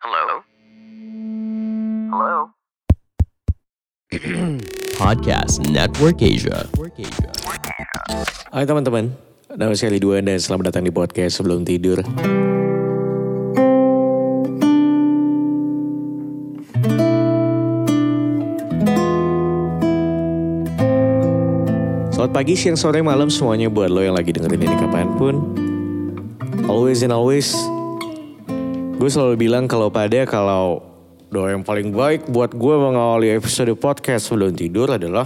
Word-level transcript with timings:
Hello? 0.00 0.40
Hello? 2.08 2.36
Podcast 4.96 5.60
Network 5.68 6.24
Asia. 6.24 6.64
Hai 8.48 8.64
teman-teman, 8.64 9.12
nama 9.52 9.76
saya 9.76 9.92
Ridwan 9.92 10.24
dan 10.24 10.40
selamat 10.40 10.72
datang 10.72 10.88
di 10.88 10.92
podcast 10.96 11.44
sebelum 11.44 11.68
tidur. 11.68 12.00
Selamat 22.08 22.32
pagi, 22.32 22.56
siang, 22.56 22.80
sore, 22.80 23.04
malam 23.04 23.28
semuanya 23.28 23.68
buat 23.68 23.92
lo 23.92 24.00
yang 24.00 24.16
lagi 24.16 24.32
dengerin 24.32 24.64
ini 24.64 24.76
kapan 24.80 25.12
pun. 25.20 25.44
Always 26.72 27.04
and 27.04 27.12
always, 27.12 27.52
gue 29.00 29.08
selalu 29.08 29.48
bilang 29.48 29.64
kalau 29.64 29.88
pada 29.88 30.28
kalau 30.28 30.84
doa 31.32 31.56
yang 31.56 31.64
paling 31.64 31.88
baik 31.88 32.28
buat 32.28 32.52
gue 32.52 32.74
mengawali 32.76 33.32
episode 33.32 33.72
podcast 33.80 34.28
sebelum 34.28 34.52
tidur 34.52 34.92
adalah 34.92 35.24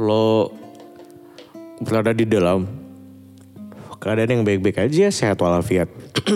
lo 0.00 0.48
berada 1.84 2.16
di 2.16 2.24
dalam 2.24 2.64
keadaan 4.00 4.40
yang 4.40 4.44
baik-baik 4.48 4.88
aja, 4.88 5.12
sehat 5.12 5.36
walafiat. 5.36 5.84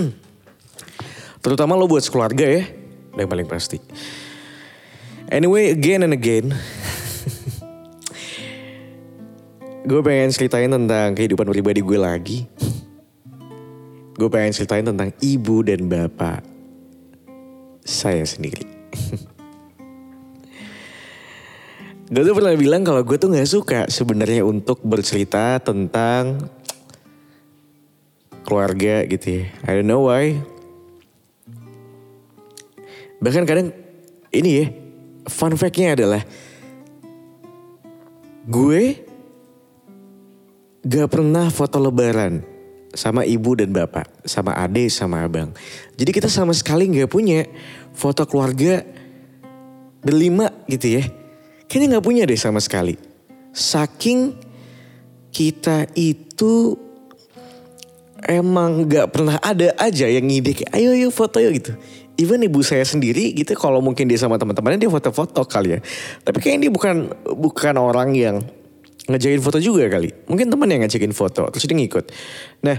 Terutama 1.45 1.73
lo 1.73 1.89
buat 1.89 2.05
sekeluarga 2.05 2.45
ya, 2.45 2.69
yang 3.17 3.33
paling 3.33 3.49
pasti. 3.49 3.81
Anyway, 5.33 5.73
again 5.73 6.05
and 6.05 6.13
again, 6.13 6.53
gue 9.89 10.01
pengen 10.05 10.37
ceritain 10.37 10.69
tentang 10.69 11.17
kehidupan 11.17 11.49
pribadi 11.49 11.81
gue 11.81 11.97
lagi. 11.97 12.68
Gue 14.19 14.27
pengen 14.27 14.51
ceritain 14.51 14.83
tentang 14.83 15.15
ibu 15.23 15.63
dan 15.63 15.87
bapak 15.87 16.43
saya 17.87 18.27
sendiri. 18.27 18.67
gue 22.13 22.23
tuh 22.27 22.35
pernah 22.35 22.59
bilang 22.59 22.83
kalau 22.83 23.07
gue 23.07 23.15
tuh 23.15 23.31
nggak 23.31 23.47
suka 23.47 23.87
sebenarnya 23.87 24.43
untuk 24.43 24.83
bercerita 24.83 25.63
tentang 25.63 26.51
keluarga 28.43 29.07
gitu 29.07 29.39
ya. 29.39 29.55
I 29.63 29.79
don't 29.79 29.87
know 29.87 30.11
why. 30.11 30.35
Bahkan 33.23 33.47
kadang 33.47 33.71
ini 34.35 34.51
ya, 34.51 34.67
fun 35.31 35.55
fact-nya 35.55 35.95
adalah 35.95 36.27
gue 38.49 38.97
gak 40.89 41.13
pernah 41.13 41.53
foto 41.53 41.77
lebaran 41.77 42.41
sama 42.97 43.25
ibu 43.25 43.53
dan 43.53 43.73
bapak, 43.73 44.09
sama 44.25 44.57
ade 44.57 44.89
sama 44.89 45.25
abang. 45.25 45.53
Jadi 45.97 46.11
kita 46.13 46.29
sama 46.31 46.57
sekali 46.57 46.89
gak 46.89 47.13
punya 47.13 47.45
foto 47.93 48.25
keluarga 48.25 48.85
berlima 50.01 50.49
gitu 50.71 51.01
ya. 51.01 51.05
Kayaknya 51.69 51.99
gak 51.99 52.07
punya 52.07 52.23
deh 52.25 52.39
sama 52.41 52.63
sekali. 52.65 52.97
Saking 53.53 54.33
kita 55.29 55.91
itu 55.93 56.77
emang 58.25 58.89
gak 58.89 59.13
pernah 59.13 59.37
ada 59.39 59.77
aja 59.77 60.09
yang 60.09 60.25
ngide 60.25 60.57
kayak 60.57 60.73
ayo 60.75 60.97
yuk 60.97 61.13
foto 61.13 61.39
yuk 61.39 61.53
gitu. 61.61 61.73
Even 62.19 62.43
ibu 62.43 62.59
saya 62.67 62.83
sendiri 62.83 63.31
gitu 63.31 63.55
kalau 63.55 63.79
mungkin 63.79 64.11
dia 64.11 64.19
sama 64.19 64.35
teman-temannya 64.43 64.83
dia 64.83 64.91
foto-foto 64.91 65.47
kali 65.47 65.79
ya. 65.79 65.81
Tapi 66.27 66.39
kayaknya 66.43 66.67
dia 66.67 66.73
bukan 66.75 66.97
bukan 67.37 67.75
orang 67.79 68.11
yang 68.17 68.43
ngejakin 69.09 69.41
foto 69.41 69.59
juga 69.59 69.89
kali. 69.89 70.13
Mungkin 70.29 70.53
teman 70.53 70.69
yang 70.69 70.85
ngajakin 70.85 71.17
foto 71.17 71.49
terus 71.49 71.65
dia 71.65 71.77
ngikut. 71.77 72.05
Nah, 72.63 72.77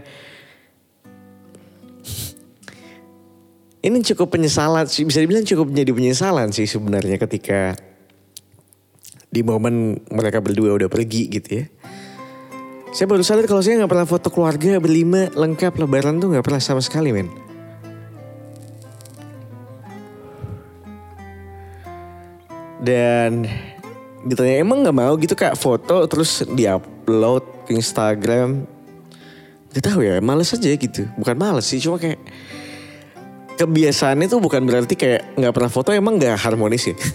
ini 3.82 3.98
cukup 4.14 4.38
penyesalan 4.38 4.86
sih 4.86 5.04
bisa 5.10 5.20
dibilang 5.20 5.44
cukup 5.44 5.74
menjadi 5.74 5.92
penyesalan 5.92 6.54
sih 6.54 6.70
sebenarnya 6.70 7.18
ketika 7.18 7.74
di 9.30 9.42
momen 9.46 10.02
mereka 10.10 10.42
berdua 10.42 10.78
udah 10.78 10.90
pergi 10.90 11.30
gitu 11.34 11.50
ya. 11.64 11.66
Saya 12.90 13.06
baru 13.06 13.22
sadar 13.22 13.46
kalau 13.46 13.62
saya 13.62 13.78
nggak 13.82 13.92
pernah 13.94 14.08
foto 14.10 14.34
keluarga 14.34 14.82
berlima 14.82 15.30
lengkap 15.34 15.78
lebaran 15.78 16.18
tuh 16.18 16.34
nggak 16.34 16.46
pernah 16.46 16.62
sama 16.62 16.82
sekali 16.82 17.14
men. 17.14 17.30
Dan 22.80 23.46
ditanya 24.26 24.56
emang 24.60 24.84
nggak 24.84 24.98
mau 24.98 25.14
gitu 25.16 25.36
kak 25.38 25.56
foto 25.56 26.04
terus 26.10 26.44
diupload 26.48 27.70
ke 27.70 27.72
Instagram. 27.78 28.68
Gak 29.70 29.86
tahu 29.86 30.02
ya, 30.02 30.18
males 30.18 30.50
aja 30.50 30.66
gitu. 30.74 31.06
Bukan 31.14 31.38
males 31.38 31.70
sih, 31.70 31.78
cuma 31.78 32.02
kayak 32.02 32.18
kebiasaannya 33.62 34.26
tuh 34.26 34.42
bukan 34.42 34.66
berarti 34.66 34.98
kayak 34.98 35.38
nggak 35.38 35.54
pernah 35.54 35.72
foto 35.72 35.94
emang 35.94 36.18
nggak 36.18 36.36
harmonis 36.42 36.90
ya. 36.90 36.96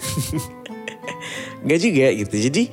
Gak 1.65 1.81
juga 1.81 2.13
gitu. 2.13 2.35
Jadi 2.37 2.63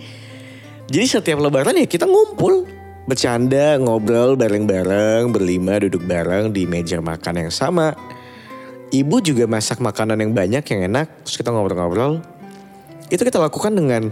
jadi 0.92 1.06
setiap 1.08 1.40
lebaran 1.40 1.80
ya 1.80 1.88
kita 1.88 2.04
ngumpul 2.04 2.68
bercanda, 3.08 3.80
ngobrol 3.80 4.36
bareng-bareng, 4.36 5.32
berlima 5.32 5.80
duduk 5.80 6.04
bareng 6.04 6.52
di 6.52 6.68
meja 6.68 7.00
makan 7.00 7.48
yang 7.48 7.52
sama. 7.52 7.96
Ibu 8.92 9.24
juga 9.24 9.48
masak 9.48 9.80
makanan 9.80 10.20
yang 10.20 10.36
banyak 10.36 10.64
yang 10.68 10.80
enak, 10.92 11.08
terus 11.24 11.40
kita 11.40 11.48
ngobrol-ngobrol. 11.48 12.20
Itu 13.12 13.28
kita 13.28 13.36
lakukan 13.36 13.76
dengan 13.76 14.08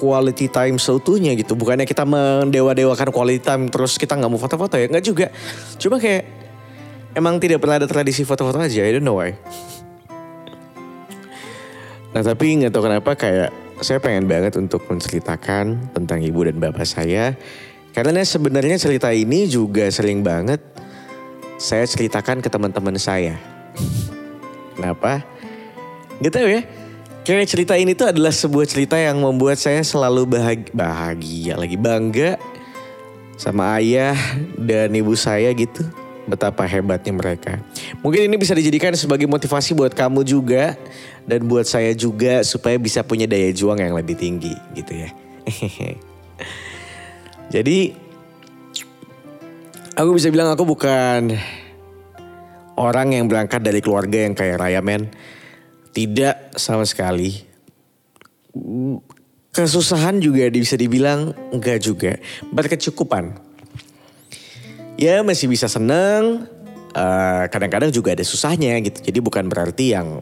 quality 0.00 0.48
time 0.48 0.80
seutuhnya 0.80 1.36
gitu. 1.36 1.52
Bukannya 1.52 1.84
kita 1.84 2.08
mendewa-dewakan 2.08 3.12
quality 3.12 3.44
time 3.44 3.68
terus 3.68 4.00
kita 4.00 4.16
nggak 4.16 4.30
mau 4.32 4.40
foto-foto 4.40 4.80
ya, 4.80 4.88
nggak 4.88 5.04
juga. 5.04 5.28
Cuma 5.76 6.00
kayak 6.00 6.24
emang 7.12 7.36
tidak 7.36 7.60
pernah 7.60 7.76
ada 7.76 7.86
tradisi 7.86 8.24
foto-foto 8.24 8.58
aja, 8.58 8.80
I 8.80 8.96
don't 8.96 9.04
know 9.04 9.20
why. 9.20 9.36
Nah 12.16 12.24
tapi 12.24 12.64
nggak 12.64 12.72
tahu 12.72 12.88
kenapa 12.88 13.12
kayak 13.12 13.52
saya 13.84 14.00
pengen 14.00 14.24
banget 14.24 14.56
untuk 14.56 14.88
menceritakan 14.88 15.92
tentang 15.92 16.24
ibu 16.24 16.48
dan 16.48 16.56
bapak 16.56 16.88
saya. 16.88 17.36
Karena 17.92 18.24
sebenarnya 18.24 18.80
cerita 18.80 19.12
ini 19.12 19.44
juga 19.44 19.84
sering 19.92 20.24
banget 20.24 20.64
saya 21.60 21.84
ceritakan 21.84 22.40
ke 22.40 22.48
teman-teman 22.48 22.96
saya. 22.96 23.36
Kenapa? 24.74 25.20
Tahu 26.18 26.48
ya. 26.48 26.81
Kayak 27.22 27.54
cerita 27.54 27.78
ini 27.78 27.94
tuh 27.94 28.10
adalah 28.10 28.34
sebuah 28.34 28.66
cerita 28.66 28.98
yang 28.98 29.22
membuat 29.22 29.54
saya 29.54 29.78
selalu 29.86 30.26
bahagia, 30.26 30.74
bahagia 30.74 31.54
lagi 31.54 31.78
bangga 31.78 32.34
sama 33.38 33.78
ayah 33.78 34.18
dan 34.58 34.90
ibu 34.90 35.14
saya 35.14 35.54
gitu. 35.54 35.86
Betapa 36.26 36.66
hebatnya 36.66 37.14
mereka. 37.14 37.62
Mungkin 38.02 38.26
ini 38.26 38.38
bisa 38.38 38.54
dijadikan 38.54 38.94
sebagai 38.98 39.30
motivasi 39.30 39.74
buat 39.74 39.94
kamu 39.94 40.26
juga 40.26 40.74
dan 41.22 41.46
buat 41.46 41.66
saya 41.66 41.94
juga 41.94 42.42
supaya 42.42 42.74
bisa 42.78 43.06
punya 43.06 43.26
daya 43.30 43.54
juang 43.54 43.78
yang 43.78 43.94
lebih 43.94 44.18
tinggi 44.18 44.54
gitu 44.74 45.06
ya. 45.06 45.10
Jadi 47.54 47.94
aku 49.94 50.10
bisa 50.14 50.26
bilang 50.30 50.50
aku 50.50 50.66
bukan 50.66 51.38
orang 52.78 53.14
yang 53.14 53.30
berangkat 53.30 53.62
dari 53.62 53.78
keluarga 53.78 54.26
yang 54.26 54.34
kayak 54.34 54.58
raya 54.58 54.82
men. 54.82 55.06
Tidak 55.92 56.56
sama 56.56 56.88
sekali. 56.88 57.36
Kesusahan 59.52 60.16
juga 60.20 60.48
bisa 60.48 60.80
dibilang 60.80 61.36
enggak 61.52 61.84
juga. 61.84 62.16
Berkecukupan. 62.48 63.36
Ya 64.96 65.20
masih 65.20 65.52
bisa 65.52 65.68
seneng. 65.68 66.48
eh, 66.92 67.44
kadang-kadang 67.48 67.88
juga 67.88 68.12
ada 68.12 68.20
susahnya 68.20 68.76
gitu. 68.84 69.00
Jadi 69.00 69.18
bukan 69.24 69.48
berarti 69.48 69.96
yang 69.96 70.20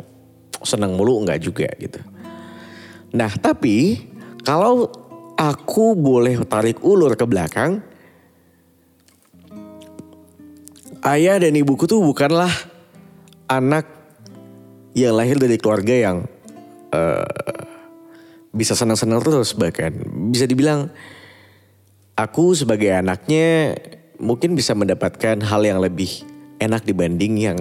seneng 0.62 0.94
mulu 0.94 1.18
enggak 1.18 1.42
juga 1.42 1.66
gitu. 1.78 1.98
Nah 3.10 3.30
tapi 3.42 3.98
kalau 4.46 4.86
aku 5.34 5.98
boleh 5.98 6.38
tarik 6.46 6.78
ulur 6.86 7.18
ke 7.18 7.26
belakang. 7.26 7.82
Ayah 11.00 11.40
dan 11.40 11.56
ibuku 11.56 11.88
tuh 11.88 12.04
bukanlah 12.04 12.52
anak 13.48 13.99
yang 14.94 15.14
lahir 15.14 15.38
dari 15.38 15.56
keluarga 15.56 15.94
yang 15.94 16.16
eh, 16.90 17.30
bisa 18.50 18.74
senang-senang 18.74 19.22
terus 19.22 19.54
bahkan 19.54 19.94
bisa 20.30 20.46
dibilang 20.46 20.90
aku 22.18 22.52
sebagai 22.52 22.90
anaknya 22.90 23.78
mungkin 24.20 24.52
bisa 24.58 24.76
mendapatkan 24.76 25.40
hal 25.40 25.62
yang 25.64 25.80
lebih 25.80 26.26
enak 26.60 26.84
dibanding 26.84 27.34
yang 27.40 27.58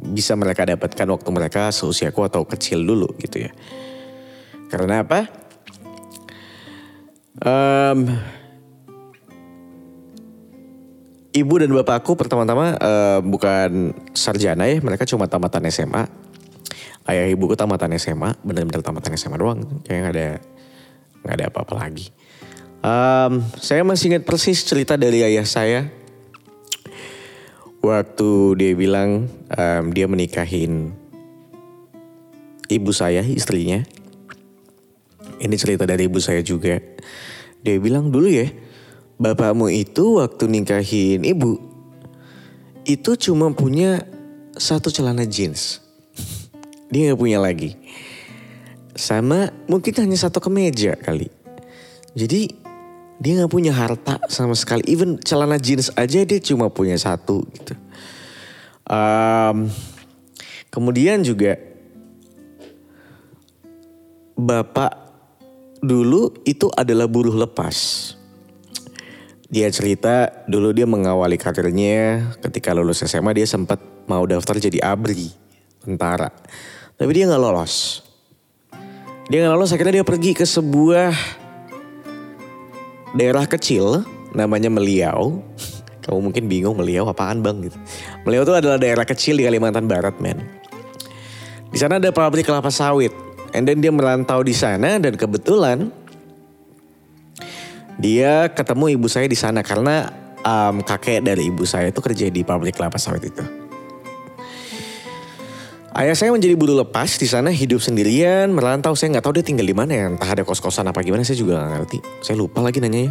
bisa 0.00 0.32
mereka 0.32 0.64
dapatkan 0.64 1.06
waktu 1.12 1.28
mereka 1.28 1.68
seusiaku 1.68 2.24
atau 2.24 2.42
kecil 2.48 2.80
dulu 2.80 3.12
gitu 3.20 3.44
ya. 3.44 3.52
Karena 4.72 5.04
apa? 5.04 5.28
Em, 7.40 7.98
ibu 11.36 11.54
dan 11.60 11.70
bapakku 11.76 12.16
pertama-tama 12.16 12.80
eh, 12.80 13.18
bukan 13.20 13.92
sarjana 14.16 14.64
ya, 14.72 14.80
mereka 14.80 15.04
cuma 15.04 15.28
tamatan 15.28 15.68
SMA. 15.68 16.29
Ayah 17.10 17.26
ibuku 17.26 17.58
tamatan 17.58 17.90
SMA, 17.98 18.38
bener-bener 18.46 18.86
tamatan 18.86 19.18
SMA 19.18 19.34
doang. 19.34 19.82
Kayak 19.82 19.98
nggak 19.98 20.14
ada 20.14 20.28
nggak 21.26 21.34
ada 21.34 21.44
apa-apa 21.50 21.74
lagi. 21.74 22.06
Em, 22.86 23.42
saya 23.58 23.82
masih 23.82 24.14
ingat 24.14 24.22
persis 24.22 24.62
cerita 24.62 24.94
dari 24.94 25.26
ayah 25.26 25.42
saya. 25.42 25.90
waktu 27.80 28.60
dia 28.60 28.76
bilang 28.76 29.24
em, 29.48 29.84
dia 29.90 30.04
menikahin 30.04 30.92
ibu 32.70 32.92
saya, 32.94 33.26
istrinya. 33.26 33.82
Ini 35.40 35.56
cerita 35.56 35.88
dari 35.88 36.06
ibu 36.06 36.20
saya 36.20 36.44
juga. 36.44 36.76
Dia 37.64 37.76
bilang 37.80 38.12
dulu 38.12 38.28
ya, 38.28 38.52
bapakmu 39.16 39.72
itu 39.72 40.20
waktu 40.20 40.44
nikahin 40.46 41.24
ibu, 41.24 41.56
itu 42.84 43.16
cuma 43.16 43.50
punya 43.56 44.04
satu 44.54 44.92
celana 44.92 45.24
jeans. 45.24 45.80
Dia 46.90 47.10
nggak 47.10 47.20
punya 47.22 47.38
lagi. 47.38 47.78
Sama 48.98 49.54
mungkin 49.70 49.94
hanya 50.02 50.18
satu 50.18 50.42
kemeja 50.42 50.98
kali. 50.98 51.30
Jadi 52.18 52.50
dia 53.22 53.32
nggak 53.38 53.52
punya 53.52 53.70
harta 53.70 54.18
sama 54.26 54.58
sekali. 54.58 54.82
Even 54.90 55.22
celana 55.22 55.56
jeans 55.56 55.94
aja 55.94 56.26
dia 56.26 56.40
cuma 56.42 56.66
punya 56.68 56.98
satu 56.98 57.46
gitu. 57.54 57.78
Em, 58.90 59.70
kemudian 60.74 61.22
juga 61.22 61.54
bapak 64.34 64.92
dulu 65.78 66.34
itu 66.42 66.66
adalah 66.74 67.06
buruh 67.06 67.38
lepas. 67.38 68.10
Dia 69.50 69.66
cerita 69.70 70.46
dulu 70.46 70.74
dia 70.74 70.86
mengawali 70.86 71.38
karirnya 71.38 72.34
ketika 72.42 72.74
lulus 72.74 73.02
SMA 73.06 73.34
dia 73.34 73.46
sempat 73.46 73.78
mau 74.06 74.22
daftar 74.26 74.58
jadi 74.58 74.80
abri 74.82 75.30
tentara. 75.82 76.30
Tapi 77.00 77.16
dia 77.16 77.24
nggak 77.24 77.40
lolos. 77.40 78.04
Dia 79.32 79.40
nggak 79.40 79.52
lolos 79.56 79.72
akhirnya 79.72 80.04
dia 80.04 80.06
pergi 80.06 80.36
ke 80.36 80.44
sebuah 80.44 81.16
daerah 83.16 83.48
kecil 83.48 84.04
namanya 84.36 84.68
Meliau. 84.68 85.40
Kamu 86.04 86.20
mungkin 86.20 86.44
bingung 86.44 86.76
Meliau 86.76 87.08
apaan 87.08 87.40
bang 87.40 87.64
gitu. 87.64 87.78
Meliau 88.28 88.44
itu 88.44 88.52
adalah 88.52 88.76
daerah 88.76 89.08
kecil 89.08 89.40
di 89.40 89.48
Kalimantan 89.48 89.88
Barat 89.88 90.20
men. 90.20 90.44
Di 91.72 91.80
sana 91.80 91.96
ada 91.96 92.12
pabrik 92.12 92.44
kelapa 92.44 92.68
sawit. 92.68 93.16
And 93.56 93.64
then 93.64 93.80
dia 93.80 93.88
merantau 93.88 94.44
di 94.44 94.52
sana 94.52 95.00
dan 95.00 95.16
kebetulan 95.16 95.88
dia 97.96 98.52
ketemu 98.52 99.00
ibu 99.00 99.08
saya 99.08 99.24
di 99.24 99.40
sana 99.40 99.64
karena 99.64 100.12
um, 100.44 100.84
kakek 100.84 101.24
dari 101.24 101.48
ibu 101.48 101.64
saya 101.64 101.88
itu 101.88 102.00
kerja 102.04 102.28
di 102.28 102.44
pabrik 102.44 102.76
kelapa 102.76 103.00
sawit 103.00 103.24
itu. 103.24 103.59
Ayah 105.90 106.14
saya 106.14 106.30
menjadi 106.30 106.54
buruh 106.54 106.86
lepas 106.86 107.18
di 107.18 107.26
sana 107.26 107.50
hidup 107.50 107.82
sendirian 107.82 108.54
merantau. 108.54 108.94
Saya 108.94 109.10
nggak 109.18 109.26
tahu 109.26 109.34
dia 109.42 109.44
tinggal 109.44 109.66
di 109.66 109.74
mana 109.74 109.90
ya. 109.90 110.06
Entah 110.06 110.30
ada 110.38 110.46
kos 110.46 110.62
kosan 110.62 110.86
apa 110.86 111.02
gimana 111.02 111.26
saya 111.26 111.34
juga 111.34 111.58
nggak 111.58 111.70
ngerti. 111.74 111.98
Saya 112.22 112.38
lupa 112.38 112.62
lagi 112.62 112.78
nanya 112.78 113.10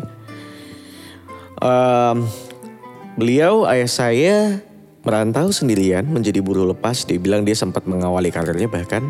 beliau 3.20 3.68
ayah 3.68 3.90
saya 3.92 4.64
merantau 5.04 5.52
sendirian 5.52 6.08
menjadi 6.08 6.40
buruh 6.40 6.72
lepas. 6.72 7.04
Dia 7.04 7.20
bilang 7.20 7.44
dia 7.44 7.52
sempat 7.52 7.84
mengawali 7.84 8.31
karirnya 8.31 8.72
bahkan 8.72 9.04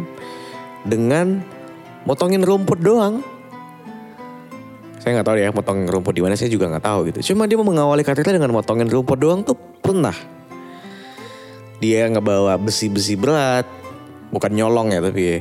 dengan 0.81 1.45
motongin 2.10 2.42
rumput 2.42 2.81
doang. 2.81 3.21
Saya 4.98 5.21
nggak 5.21 5.27
tahu 5.30 5.38
ya 5.38 5.54
motongin 5.54 5.86
rumput 5.86 6.18
di 6.18 6.25
mana 6.25 6.33
saya 6.33 6.50
juga 6.50 6.74
nggak 6.74 6.86
tahu 6.89 7.00
gitu. 7.13 7.31
Cuma 7.31 7.45
dia 7.45 7.62
mengawali 7.62 8.01
karirnya 8.01 8.42
dengan 8.42 8.50
motongin 8.50 8.89
rumput 8.89 9.21
doang 9.21 9.45
tuh 9.45 9.54
pernah 9.86 10.38
dia 11.79 12.07
ngebawa 12.11 12.59
besi-besi 12.59 13.15
berat. 13.15 13.65
Bukan 14.29 14.51
nyolong 14.53 14.93
ya 14.93 14.99
tapi 15.01 15.21
ya. 15.25 15.37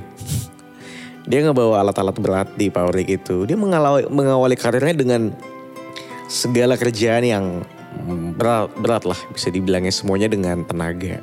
dia 1.31 1.38
ngebawa 1.44 1.85
alat-alat 1.85 2.17
berat 2.17 2.49
di 2.56 2.73
pabrik 2.73 3.11
itu. 3.11 3.44
Dia 3.44 3.58
mengawali, 3.58 4.08
mengawali 4.08 4.56
karirnya 4.56 4.96
dengan 4.96 5.35
segala 6.31 6.79
kerjaan 6.79 7.26
yang 7.26 7.44
berat, 8.38 8.73
berat 8.79 9.02
lah. 9.05 9.19
Bisa 9.35 9.52
dibilangnya 9.52 9.93
semuanya 9.93 10.31
dengan 10.31 10.64
tenaga. 10.64 11.20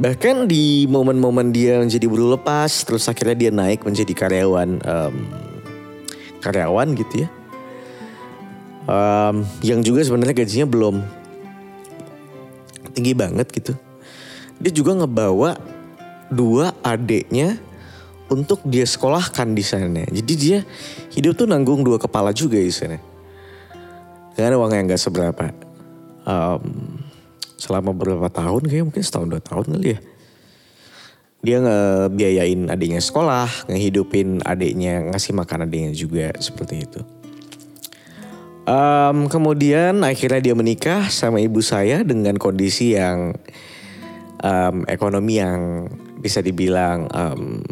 Bahkan 0.00 0.48
di 0.48 0.88
momen-momen 0.88 1.52
dia 1.52 1.76
menjadi 1.76 2.08
buruh 2.08 2.32
lepas 2.40 2.88
terus 2.88 3.04
akhirnya 3.04 3.36
dia 3.36 3.50
naik 3.52 3.84
menjadi 3.84 4.16
karyawan 4.16 4.80
em, 4.80 5.14
karyawan 6.40 6.88
gitu 6.96 7.14
ya. 7.20 7.28
Em, 8.88 9.44
yang 9.60 9.84
juga 9.84 10.00
sebenarnya 10.00 10.32
gajinya 10.40 10.64
belum 10.64 11.19
tinggi 12.90 13.14
banget 13.14 13.48
gitu. 13.54 13.72
Dia 14.60 14.72
juga 14.74 14.92
ngebawa 14.92 15.56
dua 16.28 16.76
adiknya 16.84 17.56
untuk 18.30 18.62
dia 18.62 18.86
sekolahkan 18.86 19.50
di 19.56 19.64
sana. 19.66 20.06
Jadi 20.06 20.32
dia 20.38 20.58
hidup 21.16 21.34
tuh 21.34 21.50
nanggung 21.50 21.82
dua 21.82 21.98
kepala 21.98 22.30
juga 22.30 22.60
di 22.60 22.70
sana. 22.70 23.00
Dengan 24.38 24.62
uang 24.62 24.70
yang 24.70 24.86
gak 24.86 25.02
seberapa. 25.02 25.50
Em, 26.22 26.62
selama 27.60 27.92
beberapa 27.92 28.30
tahun 28.30 28.70
kayak 28.70 28.84
mungkin 28.88 29.02
setahun 29.04 29.28
dua 29.28 29.42
tahun 29.42 29.66
kali 29.76 29.88
ya. 29.96 30.00
Dia 31.40 31.56
ngebiayain 31.64 32.68
adiknya 32.68 33.00
sekolah, 33.00 33.48
ngehidupin 33.72 34.44
adiknya, 34.44 35.08
ngasih 35.08 35.32
makan 35.32 35.64
adiknya 35.64 35.92
juga 35.96 36.36
seperti 36.36 36.84
itu. 36.84 37.00
Em, 38.70 39.26
kemudian 39.26 39.98
akhirnya 40.06 40.38
dia 40.38 40.54
menikah 40.54 41.10
sama 41.10 41.42
ibu 41.42 41.58
saya 41.58 42.06
dengan 42.06 42.38
kondisi 42.38 42.94
yang 42.94 43.34
em, 44.38 44.76
ekonomi 44.86 45.42
yang 45.42 45.90
bisa 46.22 46.38
dibilang 46.38 47.10
em, 47.10 47.66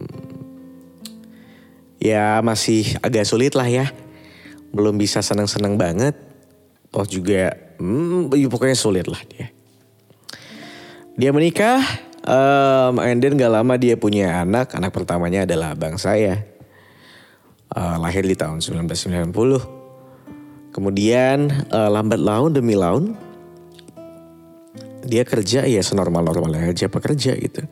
ya 2.02 2.42
masih 2.42 2.98
agak 2.98 3.30
sulit 3.30 3.54
lah 3.54 3.70
ya. 3.70 3.86
Belum 4.74 4.98
bisa 4.98 5.22
senang-senang 5.22 5.78
banget. 5.78 6.18
Toh 6.90 7.06
juga 7.06 7.54
hmm, 7.78 8.34
ya 8.34 8.50
pokoknya 8.50 8.74
sulit 8.74 9.06
lah 9.06 9.22
dia. 9.30 9.54
Dia 11.14 11.30
menikah, 11.30 11.78
em, 12.26 12.94
and 13.06 13.22
then 13.22 13.38
gak 13.38 13.54
lama 13.54 13.78
dia 13.78 13.94
punya 13.94 14.42
anak. 14.42 14.74
Anak 14.74 14.90
pertamanya 14.90 15.46
adalah 15.46 15.78
abang 15.78 15.94
saya. 15.94 16.42
Eh, 17.68 17.96
lahir 18.02 18.26
di 18.26 18.34
tahun 18.34 18.58
1990. 18.58 19.77
Kemudian 20.78 21.50
eh, 21.50 21.90
lambat 21.90 22.22
laun 22.22 22.54
demi 22.54 22.78
laun 22.78 23.18
dia 25.02 25.26
kerja 25.26 25.66
ya 25.66 25.82
senormal-normalnya 25.82 26.70
aja 26.70 26.86
pekerja 26.86 27.34
gitu. 27.34 27.66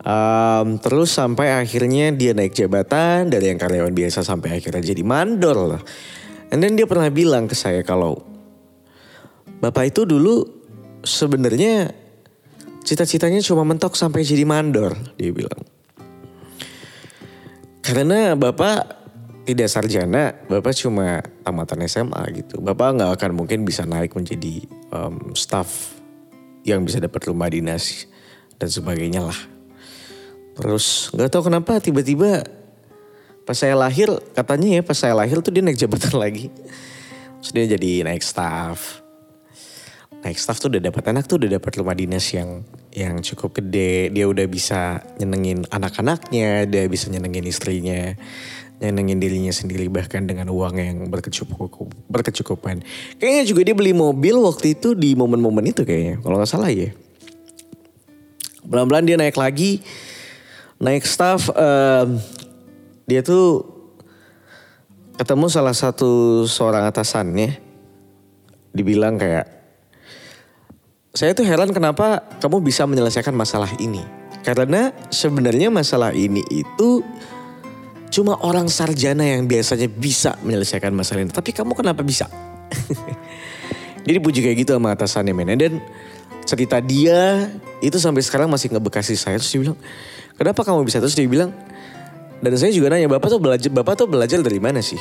Em, 0.00 0.68
terus 0.80 1.14
sampai 1.14 1.54
akhirnya 1.54 2.10
dia 2.10 2.34
naik 2.34 2.56
jabatan 2.56 3.30
dari 3.30 3.52
yang 3.52 3.60
karyawan 3.62 3.94
biasa 3.94 4.26
sampai 4.26 4.58
akhirnya 4.58 4.82
jadi 4.82 5.06
mandor 5.06 5.76
lah. 5.76 5.82
And 6.50 6.58
then 6.58 6.74
dia 6.74 6.90
pernah 6.90 7.06
bilang 7.14 7.46
ke 7.46 7.54
saya 7.54 7.86
kalau 7.86 8.18
bapak 9.62 9.94
itu 9.94 10.02
dulu 10.02 10.42
sebenarnya 11.06 11.94
cita-citanya 12.82 13.38
cuma 13.44 13.62
mentok 13.62 13.94
sampai 13.94 14.26
jadi 14.26 14.42
mandor 14.42 14.98
dia 15.14 15.30
bilang. 15.30 15.62
Karena 17.86 18.34
bapak 18.34 18.99
tidak 19.44 19.68
sarjana, 19.72 20.36
bapak 20.46 20.76
cuma 20.76 21.24
tamatan 21.42 21.88
SMA 21.88 22.22
gitu. 22.36 22.60
Bapak 22.60 23.00
nggak 23.00 23.10
akan 23.16 23.30
mungkin 23.32 23.64
bisa 23.64 23.88
naik 23.88 24.12
menjadi 24.12 24.68
em, 24.92 25.32
staff 25.32 25.96
yang 26.64 26.84
bisa 26.84 27.00
dapat 27.00 27.24
rumah 27.28 27.48
dinas 27.48 28.04
dan 28.60 28.68
sebagainya 28.68 29.24
lah. 29.24 29.40
Terus 30.60 31.08
nggak 31.16 31.30
tahu 31.32 31.48
kenapa 31.48 31.80
tiba-tiba 31.80 32.44
pas 33.48 33.56
saya 33.56 33.74
lahir 33.74 34.12
katanya 34.36 34.78
ya 34.78 34.82
pas 34.84 34.94
saya 34.94 35.16
lahir 35.16 35.40
tuh 35.40 35.50
dia 35.50 35.64
naik 35.64 35.80
jabatan 35.80 36.14
lagi. 36.24 36.52
Terus 37.40 37.50
dia 37.56 37.64
jadi 37.80 38.04
naik 38.04 38.20
staff. 38.20 39.00
Naik 40.20 40.36
staff 40.36 40.60
tuh 40.60 40.68
udah 40.68 40.84
dapat 40.84 41.00
anak 41.08 41.24
tuh 41.24 41.40
udah 41.40 41.56
dapat 41.56 41.80
rumah 41.80 41.96
dinas 41.96 42.28
yang 42.36 42.60
yang 42.92 43.24
cukup 43.24 43.64
gede. 43.64 44.12
Dia 44.12 44.28
udah 44.28 44.44
bisa 44.44 45.00
nyenengin 45.16 45.64
anak-anaknya, 45.72 46.68
dia 46.68 46.84
bisa 46.92 47.08
nyenengin 47.08 47.48
istrinya, 47.48 48.12
nyenengin 48.80 49.20
dirinya 49.20 49.52
sendiri 49.52 49.92
bahkan 49.92 50.24
dengan 50.24 50.48
uang 50.48 50.74
yang 50.80 50.96
berkecukup, 51.12 51.92
berkecukupan. 52.08 52.80
Kayaknya 53.20 53.44
juga 53.44 53.60
dia 53.68 53.76
beli 53.76 53.92
mobil 53.92 54.40
waktu 54.40 54.72
itu 54.72 54.96
di 54.96 55.12
momen-momen 55.12 55.68
itu 55.68 55.84
kayaknya, 55.84 56.24
kalau 56.24 56.40
nggak 56.40 56.48
salah 56.48 56.72
ya. 56.72 56.88
Pelan-pelan 58.64 59.04
dia 59.04 59.20
naik 59.20 59.36
lagi, 59.36 59.84
naik 60.80 61.04
staff. 61.04 61.52
em, 61.52 62.16
dia 63.04 63.20
tuh 63.20 63.68
ketemu 65.20 65.46
salah 65.52 65.76
satu 65.76 66.42
seorang 66.48 66.88
atasannya, 66.88 67.60
dibilang 68.72 69.20
kayak 69.20 69.44
saya 71.10 71.34
tuh 71.34 71.42
heran 71.44 71.74
kenapa 71.74 72.22
kamu 72.38 72.62
bisa 72.64 72.86
menyelesaikan 72.88 73.34
masalah 73.36 73.68
ini. 73.82 74.00
Karena 74.40 74.94
sebenarnya 75.12 75.68
masalah 75.68 76.16
ini 76.16 76.40
itu 76.48 77.04
cuma 78.10 78.36
orang 78.42 78.66
sarjana 78.66 79.22
yang 79.22 79.46
biasanya 79.46 79.86
bisa 79.86 80.34
menyelesaikan 80.42 80.90
masalah 80.90 81.24
ini. 81.24 81.32
Tapi 81.32 81.54
kamu 81.54 81.72
kenapa 81.78 82.02
bisa? 82.02 82.26
Jadi 84.06 84.18
puji 84.18 84.42
kayak 84.42 84.56
gitu 84.66 84.74
sama 84.76 84.92
atasannya 84.92 85.32
men. 85.32 85.54
Dan 85.54 85.78
cerita 86.44 86.82
dia 86.82 87.46
itu 87.78 87.96
sampai 87.96 88.20
sekarang 88.26 88.50
masih 88.50 88.74
ngebekasi 88.74 89.14
saya. 89.14 89.38
Terus 89.38 89.50
dia 89.54 89.60
bilang, 89.62 89.78
kenapa 90.34 90.60
kamu 90.66 90.82
bisa? 90.82 90.98
Terus 90.98 91.14
dia 91.14 91.30
bilang, 91.30 91.54
dan 92.40 92.52
saya 92.56 92.72
juga 92.74 92.90
nanya, 92.90 93.06
bapak 93.06 93.28
tuh 93.30 93.40
belajar, 93.40 93.70
bapak 93.70 93.94
tuh 93.94 94.08
belajar 94.08 94.40
dari 94.42 94.58
mana 94.58 94.80
sih? 94.80 94.98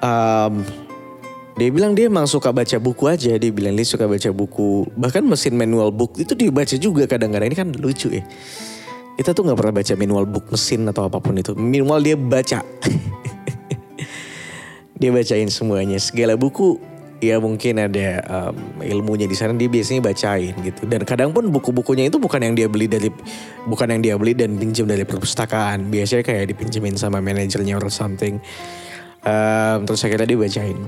Em, 0.00 0.54
Dia 1.60 1.68
bilang 1.68 1.92
dia 1.92 2.08
emang 2.08 2.24
suka 2.24 2.56
baca 2.56 2.80
buku 2.80 3.04
aja. 3.04 3.36
Dia 3.36 3.52
bilang 3.52 3.76
dia 3.76 3.84
suka 3.84 4.08
baca 4.08 4.32
buku. 4.32 4.88
Bahkan 4.96 5.20
mesin 5.28 5.52
manual 5.60 5.92
book 5.92 6.16
itu 6.16 6.32
dia 6.32 6.48
baca 6.48 6.72
juga 6.80 7.04
kadang-kadang. 7.04 7.52
Ini 7.52 7.56
kan 7.58 7.68
lucu 7.76 8.08
ya. 8.08 8.24
Kita 9.20 9.36
tuh 9.36 9.44
nggak 9.44 9.58
pernah 9.60 9.74
baca 9.76 9.92
manual 10.00 10.24
book 10.24 10.48
mesin 10.48 10.88
atau 10.88 11.04
apa 11.04 11.20
pun 11.20 11.36
itu. 11.36 11.52
Minimal 11.52 12.00
dia 12.00 12.16
baca. 12.16 12.64
dia 15.00 15.10
bacain 15.12 15.52
semuanya. 15.52 16.00
Segala 16.00 16.40
buku 16.40 16.80
ya 17.20 17.36
mungkin 17.36 17.84
ada 17.84 18.24
um, 18.24 18.80
ilmunya 18.80 19.28
di 19.28 19.36
sana 19.36 19.52
dia 19.52 19.68
biasanya 19.68 20.00
bacain 20.00 20.56
gitu. 20.64 20.88
Dan 20.88 21.04
kadang 21.04 21.36
pun 21.36 21.52
buku-bukunya 21.52 22.08
itu 22.08 22.16
bukan 22.16 22.48
yang 22.48 22.56
dia 22.56 22.64
beli 22.64 22.88
dari 22.88 23.12
bukan 23.68 23.92
yang 23.92 24.00
dia 24.00 24.14
beli 24.16 24.32
dan 24.32 24.56
pinjam 24.56 24.88
dari 24.88 25.04
perpustakaan. 25.04 25.92
Biasanya 25.92 26.24
kayak 26.24 26.56
dipinjemin 26.56 26.96
sama 26.96 27.20
manajernya 27.20 27.76
or 27.76 27.92
something. 27.92 28.40
Um, 29.20 29.84
terus 29.84 30.00
akhirnya 30.00 30.32
dia 30.32 30.40
bacain. 30.40 30.80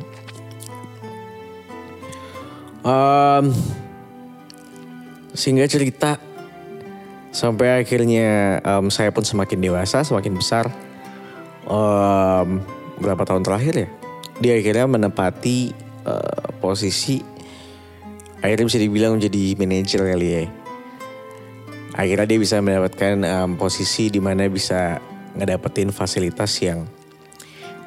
Um, 2.80 3.52
sehingga 5.36 5.68
cerita 5.68 6.31
sampai 7.32 7.82
akhirnya 7.82 8.60
um, 8.62 8.92
saya 8.92 9.10
pun 9.10 9.24
semakin 9.24 9.58
dewasa, 9.58 10.04
semakin 10.04 10.32
besar. 10.36 10.68
Um, 11.66 12.60
berapa 13.00 13.24
tahun 13.24 13.42
terakhir 13.42 13.74
ya? 13.74 13.88
Dia 14.38 14.52
akhirnya 14.60 14.86
menepati 14.86 15.72
uh, 16.04 16.54
posisi 16.60 17.24
akhirnya 18.42 18.66
bisa 18.66 18.78
dibilang 18.78 19.16
menjadi 19.16 19.44
manajer 19.56 20.00
kali 20.04 20.28
ya. 20.28 20.42
Akhirnya 21.92 22.26
dia 22.28 22.38
bisa 22.38 22.60
mendapatkan 22.60 23.14
um, 23.24 23.50
posisi 23.56 24.12
di 24.12 24.20
mana 24.20 24.46
bisa 24.46 25.00
ngedapetin 25.36 25.88
fasilitas 25.90 26.52
yang 26.60 26.84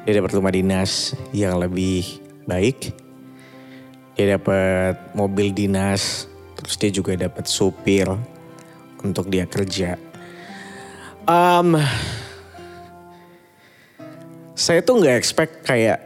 dia 0.06 0.22
dapat 0.22 0.38
rumah 0.38 0.54
dinas 0.54 1.18
yang 1.34 1.58
lebih 1.58 2.22
baik 2.46 2.94
dia 4.14 4.38
dapat 4.38 5.12
mobil 5.18 5.50
dinas 5.50 6.30
terus 6.54 6.78
dia 6.78 6.90
juga 6.94 7.18
dapat 7.18 7.44
supir 7.50 8.06
untuk 9.02 9.28
dia 9.28 9.44
kerja 9.44 10.00
um, 11.26 11.76
saya 14.56 14.80
tuh 14.80 15.00
nggak 15.00 15.16
expect 15.16 15.64
kayak 15.66 16.00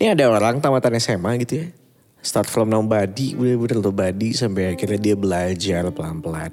ini 0.00 0.12
ada 0.12 0.26
orang 0.30 0.58
tamatan 0.58 0.98
SMA 0.98 1.42
gitu 1.46 1.62
ya 1.62 1.66
start 2.24 2.50
from 2.50 2.72
nobody 2.72 3.36
bener-bener 3.36 3.78
nobody 3.78 4.34
sampai 4.34 4.74
akhirnya 4.74 4.98
dia 4.98 5.14
belajar 5.14 5.82
pelan-pelan 5.94 6.52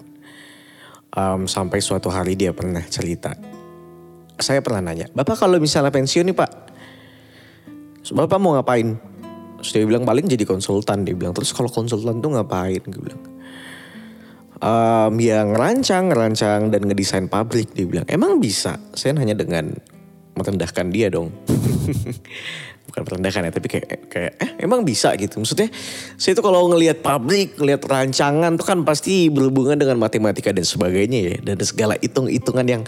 um, 1.16 1.50
sampai 1.50 1.82
suatu 1.82 2.14
hari 2.14 2.38
dia 2.38 2.54
pernah 2.54 2.84
cerita 2.86 3.34
saya 4.38 4.62
pernah 4.62 4.92
nanya 4.92 5.10
bapak 5.16 5.40
kalau 5.40 5.58
misalnya 5.58 5.90
pensiun 5.90 6.30
nih 6.30 6.38
pak 6.38 6.52
bapak 8.14 8.38
mau 8.38 8.54
ngapain 8.54 9.14
Terus 9.64 9.80
dia 9.80 9.88
bilang 9.88 10.04
paling 10.04 10.28
jadi 10.28 10.44
konsultan 10.44 11.08
dia 11.08 11.16
bilang. 11.16 11.32
Terus 11.32 11.56
kalau 11.56 11.72
konsultan 11.72 12.20
tuh 12.20 12.36
ngapain? 12.36 12.84
Gue 12.84 13.00
bilang. 13.00 13.24
Um, 14.64 15.20
ya 15.20 15.44
ngerancang, 15.44 16.08
ngerancang 16.08 16.72
dan 16.72 16.88
ngedesain 16.88 17.28
pabrik 17.28 17.76
dia 17.76 17.84
bilang. 17.84 18.08
Emang 18.08 18.40
bisa? 18.40 18.80
Saya 18.96 19.12
hanya 19.20 19.36
dengan 19.36 19.76
merendahkan 20.40 20.88
dia 20.88 21.12
dong. 21.12 21.36
Bukan 22.88 23.02
merendahkan 23.04 23.50
ya, 23.50 23.52
tapi 23.52 23.68
kayak 23.68 24.08
kayak 24.08 24.34
eh 24.40 24.52
emang 24.64 24.88
bisa 24.88 25.12
gitu. 25.20 25.44
Maksudnya 25.44 25.68
saya 26.16 26.32
itu 26.32 26.40
kalau 26.40 26.72
ngelihat 26.72 27.04
pabrik, 27.04 27.60
ngelihat 27.60 27.84
rancangan 27.84 28.56
tuh 28.56 28.64
kan 28.64 28.80
pasti 28.88 29.28
berhubungan 29.28 29.76
dengan 29.76 30.00
matematika 30.00 30.56
dan 30.56 30.64
sebagainya 30.64 31.20
ya. 31.20 31.36
Dan 31.44 31.60
segala 31.60 32.00
hitung-hitungan 32.00 32.64
yang 32.64 32.84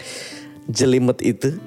jelimet 0.71 1.19
itu. 1.27 1.59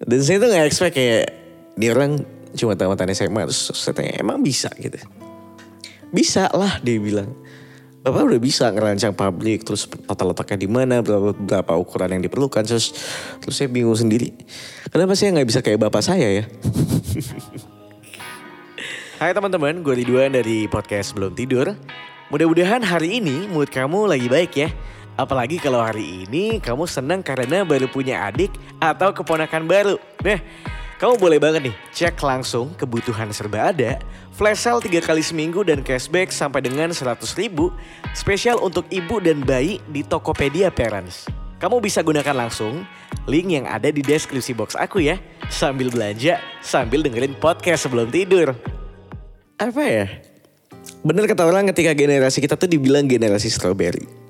Dan 0.00 0.20
saya 0.24 0.40
tuh 0.40 0.48
gak 0.48 0.64
expect 0.64 0.96
kayak 0.96 1.36
dia 1.76 1.92
orang 1.92 2.24
cuma 2.56 2.74
tamatan 2.74 3.12
SMA 3.14 3.46
terus 3.46 3.70
saya 3.74 3.94
tanya 3.94 4.18
emang 4.18 4.42
bisa 4.42 4.70
gitu 4.78 4.98
bisa 6.10 6.50
lah 6.50 6.82
dia 6.82 6.98
bilang 6.98 7.30
Bapak 8.00 8.32
udah 8.32 8.40
bisa 8.40 8.72
ngerancang 8.72 9.12
pabrik 9.12 9.60
terus 9.60 9.84
tata 9.84 10.24
letaknya 10.24 10.64
di 10.64 10.68
mana 10.72 11.04
berapa, 11.04 11.36
berapa 11.36 11.76
ukuran 11.76 12.16
yang 12.16 12.24
diperlukan 12.24 12.64
terus 12.64 12.96
terus 13.44 13.60
saya 13.60 13.68
bingung 13.68 13.92
sendiri. 13.92 14.32
Kenapa 14.88 15.12
saya 15.12 15.36
nggak 15.36 15.48
bisa 15.52 15.60
kayak 15.60 15.84
bapak 15.84 16.00
saya 16.00 16.40
ya? 16.40 16.44
Hai 19.20 19.36
teman-teman 19.36 19.84
gue 19.84 19.94
Ridwan 20.00 20.32
dari 20.32 20.64
podcast 20.64 21.12
belum 21.12 21.36
tidur. 21.36 21.76
Mudah-mudahan 22.32 22.80
hari 22.80 23.20
ini 23.20 23.44
mood 23.52 23.68
kamu 23.68 24.08
lagi 24.08 24.32
baik 24.32 24.52
ya. 24.56 24.72
Apalagi 25.20 25.60
kalau 25.60 25.84
hari 25.84 26.24
ini 26.24 26.56
kamu 26.56 26.88
senang 26.88 27.20
karena 27.20 27.68
baru 27.68 27.84
punya 27.84 28.24
adik 28.24 28.48
atau 28.80 29.12
keponakan 29.12 29.68
baru. 29.68 30.00
Nah, 30.24 30.40
kamu 31.00 31.16
boleh 31.16 31.38
banget 31.40 31.72
nih 31.72 31.76
cek 31.96 32.20
langsung 32.20 32.76
kebutuhan 32.76 33.32
serba 33.32 33.72
ada, 33.72 33.96
flash 34.36 34.68
sale 34.68 34.84
3 34.84 35.00
kali 35.00 35.24
seminggu 35.24 35.64
dan 35.64 35.80
cashback 35.80 36.28
sampai 36.28 36.60
dengan 36.60 36.92
100 36.92 37.16
ribu, 37.40 37.72
spesial 38.12 38.60
untuk 38.60 38.84
ibu 38.92 39.16
dan 39.16 39.40
bayi 39.40 39.80
di 39.88 40.04
Tokopedia 40.04 40.68
Parents. 40.68 41.24
Kamu 41.56 41.80
bisa 41.80 42.04
gunakan 42.04 42.36
langsung 42.36 42.84
link 43.24 43.48
yang 43.48 43.64
ada 43.64 43.88
di 43.88 44.04
deskripsi 44.04 44.52
box 44.52 44.76
aku 44.76 45.00
ya, 45.00 45.16
sambil 45.48 45.88
belanja, 45.88 46.36
sambil 46.60 47.00
dengerin 47.00 47.32
podcast 47.40 47.88
sebelum 47.88 48.12
tidur. 48.12 48.52
Apa 49.56 49.80
ya? 49.80 50.06
Bener 51.00 51.24
kata 51.24 51.48
orang 51.48 51.68
ketika 51.72 51.96
generasi 51.96 52.44
kita 52.44 52.60
tuh 52.60 52.68
dibilang 52.68 53.08
generasi 53.08 53.48
strawberry 53.48 54.20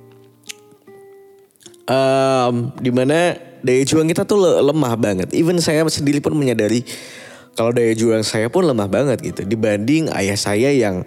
um, 1.91 2.71
di 2.79 2.91
mana 2.95 3.35
daya 3.61 3.83
juang 3.85 4.09
kita 4.09 4.29
tuh 4.29 4.41
lemah 4.41 4.95
banget. 4.97 5.29
Even 5.37 5.57
saya 5.63 5.85
sendiri 5.89 6.21
pun 6.21 6.37
menyadari 6.37 6.85
kalau 7.55 7.75
daya 7.75 7.93
juang 7.93 8.23
saya 8.25 8.49
pun 8.49 8.65
lemah 8.65 8.87
banget 8.87 9.19
gitu 9.21 9.43
dibanding 9.45 10.09
ayah 10.15 10.39
saya 10.39 10.71
yang 10.71 11.03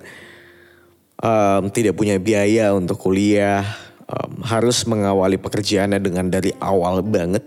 um, 1.24 1.64
tidak 1.72 1.96
punya 1.96 2.20
biaya 2.20 2.76
untuk 2.76 3.00
kuliah, 3.00 3.64
um, 4.06 4.44
harus 4.44 4.84
mengawali 4.84 5.40
pekerjaannya 5.40 6.00
dengan 6.04 6.28
dari 6.28 6.52
awal 6.60 7.00
banget. 7.00 7.42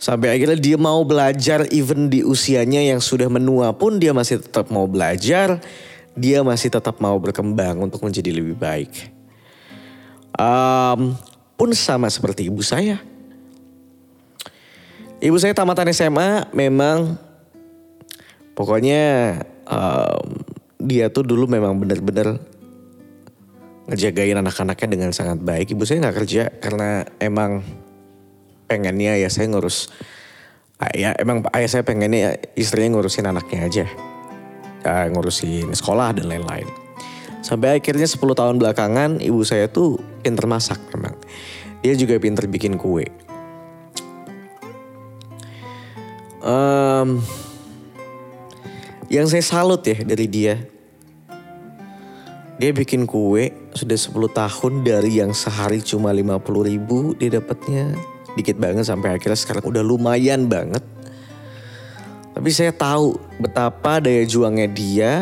Sampai 0.00 0.32
akhirnya 0.32 0.56
dia 0.56 0.80
mau 0.80 1.04
belajar 1.04 1.68
even 1.68 2.08
di 2.08 2.24
usianya 2.24 2.80
yang 2.80 3.04
sudah 3.04 3.28
menua 3.28 3.76
pun 3.76 4.00
dia 4.00 4.16
masih 4.16 4.40
tetap 4.40 4.72
mau 4.72 4.88
belajar. 4.88 5.60
Dia 6.16 6.40
masih 6.40 6.72
tetap 6.72 6.98
mau 7.04 7.20
berkembang 7.20 7.76
untuk 7.84 8.00
menjadi 8.00 8.32
lebih 8.32 8.56
baik. 8.56 9.12
Um, 10.40 11.14
pun 11.54 11.70
sama 11.76 12.08
seperti 12.08 12.48
ibu 12.48 12.64
saya. 12.64 12.96
Ibu 15.20 15.36
saya 15.36 15.52
tamatan 15.52 15.92
SMA 15.92 16.48
memang 16.56 17.20
pokoknya 18.56 19.36
um, 19.68 20.40
dia 20.80 21.12
tuh 21.12 21.28
dulu 21.28 21.44
memang 21.44 21.76
benar-benar 21.76 22.40
ngejagain 23.84 24.40
anak-anaknya 24.40 24.88
dengan 24.88 25.10
sangat 25.12 25.44
baik. 25.44 25.76
Ibu 25.76 25.84
saya 25.84 26.08
nggak 26.08 26.16
kerja 26.24 26.42
karena 26.56 27.04
emang 27.20 27.60
pengennya 28.64 29.20
ya 29.20 29.28
saya 29.28 29.52
ngurus 29.52 29.92
ya 30.96 31.12
emang 31.20 31.44
ayah 31.52 31.68
saya 31.68 31.84
pengennya 31.84 32.40
istrinya 32.56 32.96
ngurusin 32.96 33.28
anaknya 33.28 33.60
aja. 33.68 33.86
Uh, 34.80 35.12
ngurusin 35.12 35.68
sekolah 35.76 36.16
dan 36.16 36.32
lain-lain. 36.32 36.64
Sampai 37.44 37.76
akhirnya 37.76 38.08
10 38.08 38.16
tahun 38.24 38.56
belakangan 38.56 39.20
ibu 39.20 39.44
saya 39.44 39.68
tuh 39.68 40.00
pinter 40.24 40.48
masak 40.48 40.80
memang. 40.96 41.12
Dia 41.84 41.92
juga 41.92 42.16
pinter 42.16 42.48
bikin 42.48 42.80
kue. 42.80 43.04
Um, 46.40 47.20
yang 49.12 49.28
saya 49.28 49.44
salut 49.44 49.84
ya 49.84 50.00
dari 50.00 50.26
dia. 50.30 50.56
Dia 52.60 52.76
bikin 52.76 53.08
kue 53.08 53.52
sudah 53.72 53.96
10 53.96 54.36
tahun 54.36 54.72
dari 54.84 55.20
yang 55.24 55.32
sehari 55.32 55.80
cuma 55.80 56.12
50 56.12 56.68
ribu 56.68 57.16
dia 57.16 57.40
dapatnya 57.40 57.96
dikit 58.36 58.60
banget 58.60 58.84
sampai 58.84 59.16
akhirnya 59.16 59.38
sekarang 59.40 59.64
udah 59.64 59.80
lumayan 59.84 60.44
banget. 60.44 60.84
Tapi 62.36 62.48
saya 62.52 62.72
tahu 62.72 63.20
betapa 63.40 64.00
daya 64.00 64.24
juangnya 64.24 64.68
dia 64.68 65.14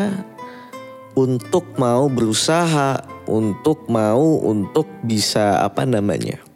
untuk 1.15 1.75
mau 1.75 2.07
berusaha, 2.07 3.03
untuk 3.27 3.87
mau 3.91 4.39
untuk 4.39 4.87
bisa 5.03 5.59
apa 5.63 5.83
namanya? 5.83 6.48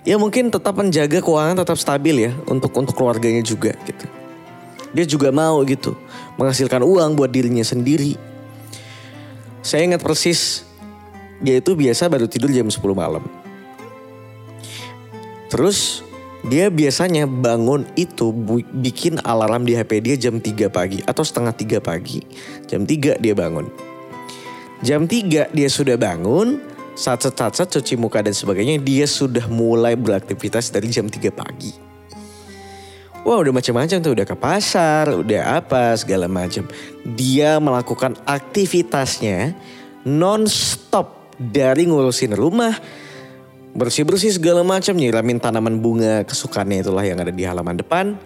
Ya 0.00 0.16
mungkin 0.16 0.48
tetap 0.48 0.80
menjaga 0.80 1.20
keuangan 1.20 1.60
tetap 1.60 1.76
stabil 1.76 2.28
ya 2.28 2.32
untuk 2.48 2.72
untuk 2.72 2.96
keluarganya 2.96 3.44
juga 3.44 3.76
gitu. 3.84 4.06
Dia 4.90 5.04
juga 5.06 5.28
mau 5.30 5.60
gitu 5.62 5.94
menghasilkan 6.40 6.80
uang 6.80 7.14
buat 7.14 7.28
dirinya 7.28 7.62
sendiri. 7.62 8.16
Saya 9.60 9.84
ingat 9.84 10.00
persis 10.00 10.64
dia 11.40 11.60
itu 11.60 11.76
biasa 11.76 12.08
baru 12.08 12.24
tidur 12.28 12.48
jam 12.48 12.68
10 12.68 12.80
malam. 12.96 13.24
Terus 15.52 16.00
dia 16.40 16.72
biasanya 16.72 17.28
bangun 17.28 17.84
itu 18.00 18.32
bikin 18.72 19.20
alarm 19.20 19.68
di 19.68 19.76
HP 19.76 20.00
dia 20.00 20.16
jam 20.16 20.40
3 20.40 20.72
pagi 20.72 21.04
atau 21.04 21.20
setengah 21.20 21.52
3 21.52 21.84
pagi. 21.84 22.24
Jam 22.64 22.88
3 22.88 23.20
dia 23.20 23.34
bangun. 23.36 23.68
Jam 24.80 25.04
3 25.04 25.52
dia 25.52 25.68
sudah 25.68 26.00
bangun, 26.00 26.56
saat 27.00 27.24
saat 27.24 27.56
saat 27.56 27.72
cuci 27.72 27.96
muka 27.96 28.20
dan 28.20 28.36
sebagainya 28.36 28.76
dia 28.76 29.08
sudah 29.08 29.48
mulai 29.48 29.96
beraktivitas 29.96 30.68
dari 30.68 30.92
jam 30.92 31.08
3 31.08 31.32
pagi. 31.32 31.72
Wah 33.24 33.40
udah 33.40 33.52
macam-macam 33.52 33.96
tuh, 34.00 34.12
udah 34.16 34.26
ke 34.28 34.36
pasar, 34.36 35.12
udah 35.12 35.60
apa 35.60 35.96
segala 35.96 36.28
macam. 36.28 36.68
Dia 37.16 37.56
melakukan 37.56 38.16
aktivitasnya 38.24 39.56
non-stop 40.04 41.36
dari 41.36 41.88
ngurusin 41.88 42.36
rumah, 42.36 42.76
bersih-bersih 43.76 44.36
segala 44.36 44.64
macam, 44.64 44.96
nyiramin 44.96 45.40
tanaman 45.40 45.80
bunga 45.80 46.24
kesukaannya 46.24 46.84
itulah 46.84 47.04
yang 47.04 47.20
ada 47.20 47.32
di 47.32 47.44
halaman 47.44 47.80
depan. 47.80 48.16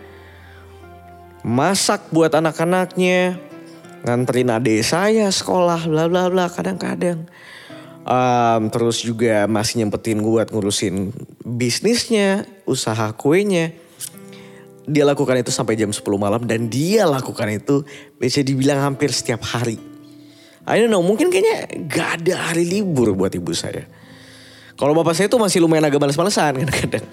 Masak 1.42 2.10
buat 2.14 2.30
anak-anaknya, 2.30 3.38
nganterin 4.06 4.50
adik 4.54 4.82
saya 4.86 5.26
sekolah, 5.30 5.90
bla 5.90 6.06
bla 6.06 6.30
bla 6.30 6.46
kadang-kadang. 6.46 7.26
Um, 8.04 8.68
terus 8.68 9.00
juga 9.00 9.48
masih 9.48 9.80
nyempetin 9.80 10.20
buat 10.20 10.52
ngurusin 10.52 11.08
bisnisnya, 11.40 12.44
usaha 12.68 13.16
kuenya. 13.16 13.72
Dia 14.84 15.08
lakukan 15.08 15.40
itu 15.40 15.48
sampai 15.48 15.80
jam 15.80 15.88
10 15.88 16.04
malam 16.20 16.44
dan 16.44 16.68
dia 16.68 17.08
lakukan 17.08 17.48
itu 17.48 17.80
bisa 18.20 18.44
dibilang 18.44 18.84
hampir 18.84 19.08
setiap 19.08 19.40
hari. 19.40 19.80
I 20.68 20.80
don't 20.80 20.92
know, 20.92 21.00
mungkin 21.00 21.32
kayaknya 21.32 21.88
gak 21.88 22.20
ada 22.20 22.52
hari 22.52 22.68
libur 22.68 23.16
buat 23.16 23.32
ibu 23.32 23.52
saya. 23.56 23.88
Kalau 24.74 24.92
bapak 24.92 25.14
saya 25.16 25.30
tuh 25.30 25.40
masih 25.40 25.64
lumayan 25.64 25.86
agak 25.88 26.02
males-malesan 26.02 26.56
kadang-kadang. 26.60 27.06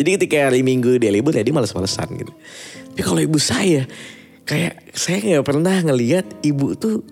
Jadi 0.00 0.08
ketika 0.16 0.48
hari 0.48 0.64
minggu 0.64 0.96
dia 0.96 1.12
libur 1.12 1.36
ya 1.36 1.44
dia 1.44 1.52
males-malesan 1.52 2.08
gitu. 2.16 2.32
Tapi 2.96 3.02
kalau 3.04 3.20
ibu 3.20 3.36
saya, 3.36 3.84
kayak 4.48 4.96
saya 4.96 5.20
nggak 5.20 5.44
pernah 5.44 5.76
ngelihat 5.84 6.24
ibu 6.40 6.72
tuh 6.78 7.04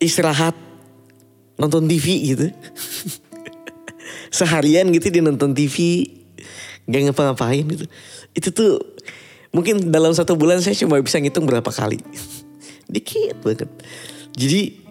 istirahat 0.00 0.56
nonton 1.56 1.88
TV 1.88 2.36
gitu. 2.36 2.46
Seharian 4.36 4.92
gitu 4.92 5.08
dia 5.08 5.24
nonton 5.24 5.56
TV, 5.56 6.06
gak 6.84 7.10
ngapa-ngapain 7.10 7.64
gitu. 7.64 7.84
Itu 8.36 8.48
tuh 8.52 8.72
mungkin 9.50 9.88
dalam 9.88 10.12
satu 10.12 10.36
bulan 10.36 10.60
saya 10.60 10.76
cuma 10.76 11.00
bisa 11.00 11.16
ngitung 11.16 11.48
berapa 11.48 11.68
kali. 11.72 12.00
Dikit 12.92 13.40
banget. 13.40 13.70
Jadi 14.36 14.84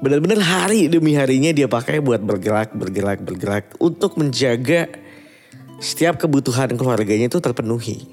benar-benar 0.00 0.40
hari 0.42 0.88
demi 0.88 1.14
harinya 1.14 1.52
dia 1.54 1.70
pakai 1.70 2.02
buat 2.02 2.18
bergerak, 2.18 2.74
bergerak, 2.74 3.22
bergerak 3.22 3.64
untuk 3.78 4.18
menjaga 4.18 4.88
setiap 5.80 6.20
kebutuhan 6.20 6.74
keluarganya 6.74 7.30
itu 7.30 7.38
terpenuhi. 7.38 8.04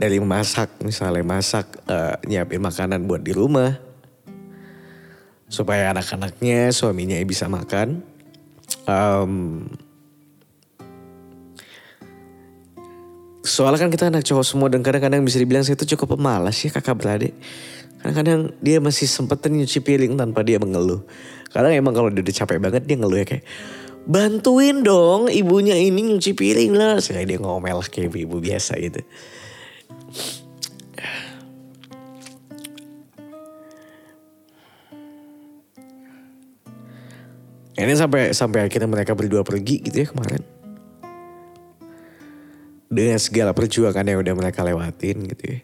Dari 0.00 0.16
masak, 0.16 0.80
misalnya 0.80 1.20
masak, 1.20 1.76
uh, 1.84 2.16
nyiapin 2.24 2.56
makanan 2.64 3.04
buat 3.04 3.20
di 3.20 3.36
rumah, 3.36 3.89
supaya 5.50 5.90
anak-anaknya, 5.90 6.70
suaminya 6.70 7.18
bisa 7.26 7.50
makan. 7.50 8.06
Um, 8.86 9.66
soalnya 13.42 13.82
kan 13.82 13.90
kita 13.90 14.14
anak 14.14 14.22
cowok 14.22 14.46
semua 14.46 14.70
dan 14.70 14.86
kadang-kadang 14.86 15.26
bisa 15.26 15.42
dibilang 15.42 15.66
saya 15.66 15.74
itu 15.74 15.98
cukup 15.98 16.14
pemalas 16.16 16.54
ya 16.62 16.70
kakak 16.70 16.96
beradik. 16.96 17.34
Kadang-kadang 18.00 18.54
dia 18.62 18.78
masih 18.80 19.10
sempetin 19.10 19.58
nyuci 19.60 19.82
piring 19.82 20.16
tanpa 20.16 20.40
dia 20.46 20.56
mengeluh. 20.56 21.04
Kadang 21.50 21.74
emang 21.74 21.92
kalau 21.92 22.08
dia 22.08 22.22
udah 22.22 22.36
capek 22.46 22.58
banget 22.62 22.86
dia 22.86 22.96
ngeluh 22.96 23.18
ya 23.20 23.26
kayak 23.26 23.44
bantuin 24.08 24.80
dong 24.80 25.28
ibunya 25.28 25.76
ini 25.76 26.14
nyuci 26.14 26.32
piring 26.32 26.72
lah. 26.78 27.02
Sekali 27.02 27.26
dia 27.26 27.42
ngomel 27.42 27.82
kayak 27.90 28.14
ibu 28.14 28.38
biasa 28.38 28.78
gitu. 28.80 29.02
Ini 37.80 37.96
sampai 37.96 38.36
sampai 38.36 38.68
akhirnya 38.68 38.92
mereka 38.92 39.16
berdua 39.16 39.40
pergi 39.40 39.80
gitu 39.80 40.04
ya 40.04 40.06
kemarin. 40.12 40.44
Dengan 42.92 43.16
segala 43.16 43.56
perjuangan 43.56 44.04
yang 44.04 44.20
udah 44.20 44.34
mereka 44.36 44.60
lewatin 44.60 45.24
gitu 45.24 45.44
ya. 45.56 45.60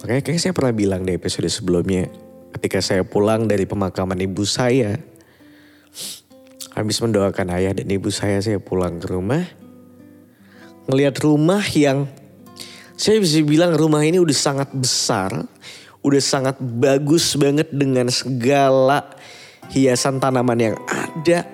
Makanya 0.00 0.22
kayaknya 0.24 0.42
saya 0.48 0.54
pernah 0.56 0.72
bilang 0.72 1.04
di 1.04 1.12
episode 1.12 1.52
sebelumnya. 1.52 2.08
Ketika 2.56 2.80
saya 2.80 3.04
pulang 3.04 3.44
dari 3.44 3.68
pemakaman 3.68 4.16
ibu 4.24 4.42
saya. 4.48 4.96
Habis 6.72 7.04
mendoakan 7.04 7.52
ayah 7.52 7.76
dan 7.76 7.84
ibu 7.92 8.08
saya, 8.08 8.40
saya 8.40 8.56
pulang 8.56 8.96
ke 8.96 9.12
rumah. 9.12 9.44
Ngelihat 10.88 11.20
rumah 11.20 11.60
yang 11.76 12.08
saya 12.96 13.20
bisa 13.20 13.44
bilang 13.44 13.76
rumah 13.76 14.00
ini 14.00 14.16
udah 14.16 14.32
sangat 14.32 14.72
besar. 14.72 15.44
Udah 16.00 16.22
sangat 16.24 16.56
bagus 16.58 17.36
banget 17.36 17.68
dengan 17.68 18.08
segala 18.08 19.12
hiasan 19.72 20.20
tanaman 20.20 20.58
yang 20.60 20.76
ada. 20.86 21.48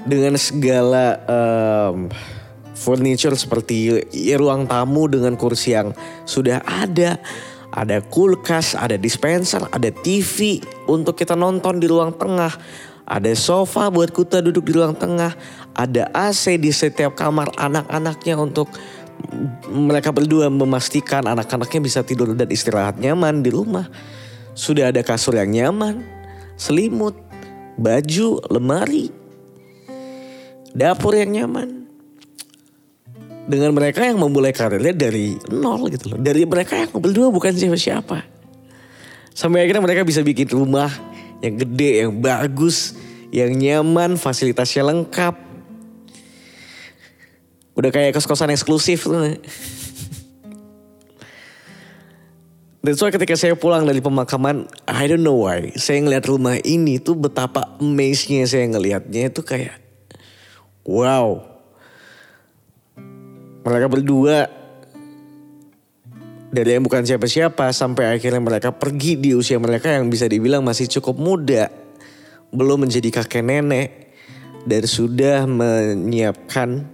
Dengan 0.00 0.32
segala 0.40 1.20
um, 1.28 2.08
furniture 2.72 3.36
seperti 3.36 4.00
ruang 4.32 4.64
tamu 4.64 5.08
dengan 5.08 5.36
kursi 5.36 5.76
yang 5.76 5.92
sudah 6.24 6.64
ada. 6.64 7.20
Ada 7.70 8.02
kulkas, 8.02 8.74
ada 8.74 8.98
dispenser, 8.98 9.62
ada 9.70 9.94
TV 9.94 10.58
untuk 10.90 11.14
kita 11.14 11.38
nonton 11.38 11.78
di 11.78 11.86
ruang 11.86 12.10
tengah. 12.18 12.50
Ada 13.06 13.30
sofa 13.38 13.90
buat 13.94 14.10
kita 14.10 14.42
duduk 14.42 14.66
di 14.66 14.72
ruang 14.74 14.98
tengah. 14.98 15.30
Ada 15.78 16.10
AC 16.10 16.58
di 16.58 16.74
setiap 16.74 17.14
kamar 17.14 17.54
anak-anaknya 17.54 18.34
untuk 18.34 18.66
mereka 19.70 20.10
berdua 20.10 20.50
memastikan 20.50 21.28
anak-anaknya 21.30 21.80
bisa 21.84 22.00
tidur 22.02 22.32
dan 22.34 22.50
istirahat 22.50 22.98
nyaman 22.98 23.44
di 23.44 23.54
rumah. 23.54 23.86
Sudah 24.52 24.90
ada 24.92 25.00
kasur 25.00 25.38
yang 25.38 25.50
nyaman, 25.50 26.02
selimut, 26.58 27.16
baju, 27.80 28.42
lemari, 28.50 29.08
dapur 30.74 31.16
yang 31.16 31.32
nyaman. 31.32 31.80
Dengan 33.50 33.74
mereka 33.74 34.06
yang 34.06 34.20
memulai 34.20 34.54
karirnya 34.54 34.94
dari 34.94 35.34
nol 35.50 35.90
gitu 35.90 36.14
loh. 36.14 36.18
Dari 36.22 36.46
mereka 36.46 36.78
yang 36.78 36.94
berdua 36.94 37.34
bukan 37.34 37.50
siapa-siapa. 37.50 38.22
Sampai 39.34 39.66
akhirnya 39.66 39.82
mereka 39.82 40.06
bisa 40.06 40.22
bikin 40.22 40.46
rumah 40.54 40.92
yang 41.42 41.58
gede, 41.58 42.06
yang 42.06 42.12
bagus, 42.20 42.94
yang 43.34 43.50
nyaman, 43.56 44.14
fasilitasnya 44.20 44.86
lengkap. 44.86 45.34
Udah 47.74 47.90
kayak 47.90 48.12
kos-kosan 48.14 48.52
eksklusif 48.52 49.08
tuh. 49.08 49.40
Dan 52.80 52.96
so 52.96 53.04
ketika 53.12 53.36
saya 53.36 53.52
pulang 53.52 53.84
dari 53.84 54.00
pemakaman, 54.00 54.64
I 54.88 55.04
don't 55.04 55.20
know 55.20 55.44
why. 55.44 55.68
Saya 55.76 56.00
ngeliat 56.00 56.24
rumah 56.24 56.56
ini 56.64 56.96
tuh 56.96 57.12
betapa 57.12 57.76
amaze-nya 57.76 58.48
saya 58.48 58.64
ngelihatnya 58.72 59.28
itu 59.28 59.44
kayak, 59.44 59.76
wow. 60.88 61.44
Mereka 63.60 63.86
berdua 63.92 64.48
dari 66.48 66.72
yang 66.72 66.88
bukan 66.88 67.04
siapa-siapa 67.04 67.68
sampai 67.76 68.16
akhirnya 68.16 68.40
mereka 68.40 68.72
pergi 68.72 69.20
di 69.20 69.36
usia 69.36 69.60
mereka 69.60 69.92
yang 69.92 70.08
bisa 70.08 70.24
dibilang 70.24 70.64
masih 70.64 70.88
cukup 70.88 71.20
muda. 71.20 71.68
Belum 72.48 72.80
menjadi 72.80 73.12
kakek 73.12 73.44
nenek 73.44 73.88
dan 74.64 74.82
sudah 74.88 75.44
menyiapkan 75.44 76.88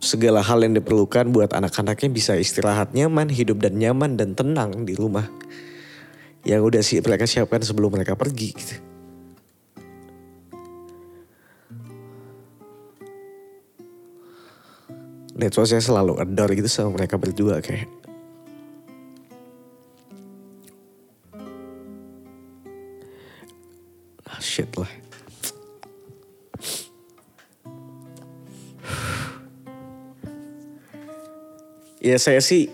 segala 0.00 0.40
hal 0.40 0.64
yang 0.64 0.72
diperlukan 0.72 1.28
buat 1.28 1.52
anak-anaknya 1.52 2.08
bisa 2.08 2.32
istirahat 2.40 2.96
nyaman, 2.96 3.28
hidup 3.28 3.60
dan 3.60 3.76
nyaman 3.76 4.16
dan 4.16 4.32
tenang 4.32 4.88
di 4.88 4.96
rumah. 4.96 5.28
Yang 6.40 6.60
udah 6.64 6.82
sih 6.82 6.98
mereka 7.04 7.28
siapkan 7.28 7.60
sebelum 7.60 7.92
mereka 7.92 8.16
pergi 8.16 8.48
gitu. 8.56 8.76
That's 15.36 15.56
saya 15.56 15.80
selalu 15.80 16.20
adore 16.20 16.52
gitu 16.52 16.68
sama 16.68 17.00
mereka 17.00 17.16
berdua 17.16 17.64
kayak. 17.64 17.99
Ya 32.10 32.18
saya 32.18 32.42
sih 32.42 32.66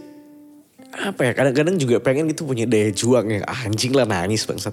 apa 0.96 1.28
ya 1.28 1.32
kadang-kadang 1.36 1.76
juga 1.76 2.00
pengen 2.00 2.24
gitu 2.32 2.48
punya 2.48 2.64
daya 2.64 2.88
juang 2.88 3.28
yang 3.28 3.44
ah, 3.44 3.68
anjing 3.68 3.92
lah 3.92 4.08
nangis 4.08 4.48
bangsat. 4.48 4.72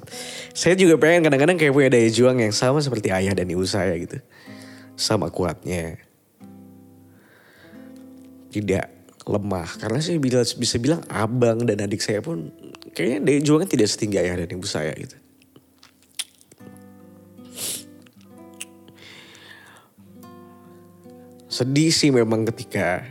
Saya 0.55 0.79
juga 0.79 0.95
pengen 0.95 1.27
kadang-kadang 1.27 1.59
kayak 1.59 1.75
punya 1.75 1.89
daya 1.91 2.07
juang 2.07 2.39
yang 2.39 2.55
sama 2.55 2.79
seperti 2.79 3.11
ayah 3.11 3.35
dan 3.35 3.43
ibu 3.43 3.67
saya 3.67 3.91
gitu. 3.99 4.23
Sama 4.95 5.27
kuatnya. 5.27 5.99
Tidak 8.55 8.85
lemah 9.27 9.67
karena 9.83 9.99
saya 9.99 10.15
bisa, 10.19 10.47
bisa 10.55 10.79
bilang 10.79 11.03
abang 11.11 11.63
dan 11.67 11.83
adik 11.83 11.99
saya 11.99 12.23
pun 12.23 12.55
kayaknya 12.95 13.19
daya 13.19 13.39
juangnya 13.43 13.67
tidak 13.67 13.87
setinggi 13.91 14.17
ayah 14.23 14.39
dan 14.39 14.49
ibu 14.55 14.63
saya 14.63 14.95
gitu. 14.95 15.19
Sedih 21.51 21.91
sih 21.93 22.09
memang 22.15 22.47
ketika 22.49 23.05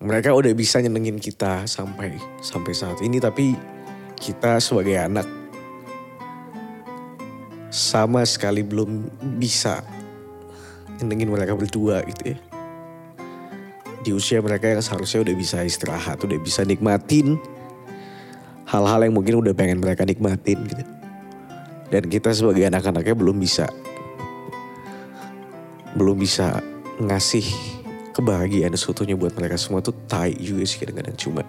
mereka 0.00 0.32
udah 0.32 0.48
bisa 0.56 0.80
nyenengin 0.80 1.20
kita 1.20 1.68
sampai 1.68 2.16
sampai 2.40 2.72
saat 2.72 3.04
ini 3.04 3.20
tapi 3.20 3.52
kita 4.16 4.56
sebagai 4.56 4.96
anak 4.96 5.28
sama 7.68 8.24
sekali 8.24 8.64
belum 8.64 9.12
bisa 9.36 9.84
nyenengin 11.00 11.28
mereka 11.28 11.52
berdua 11.52 12.00
gitu 12.08 12.32
ya. 12.32 12.38
Di 14.00 14.10
usia 14.16 14.40
mereka 14.40 14.72
yang 14.72 14.80
seharusnya 14.80 15.20
udah 15.20 15.36
bisa 15.36 15.60
istirahat, 15.60 16.16
udah 16.24 16.40
bisa 16.40 16.64
nikmatin 16.64 17.36
hal-hal 18.64 19.04
yang 19.04 19.12
mungkin 19.12 19.44
udah 19.44 19.52
pengen 19.52 19.84
mereka 19.84 20.08
nikmatin 20.08 20.64
gitu. 20.64 20.84
Dan 21.92 22.08
kita 22.08 22.32
sebagai 22.32 22.64
anak-anaknya 22.72 23.12
belum 23.12 23.36
bisa 23.36 23.68
belum 25.92 26.16
bisa 26.16 26.64
ngasih 27.04 27.79
kebahagiaan 28.12 28.74
seutuhnya 28.74 29.14
buat 29.14 29.34
mereka 29.38 29.56
semua 29.58 29.80
tuh 29.80 29.94
tai 30.06 30.34
juga 30.38 30.66
sih 30.66 30.78
kadang-kadang 30.82 31.16
cuma 31.16 31.42